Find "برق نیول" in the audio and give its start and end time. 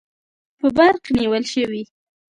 0.77-1.43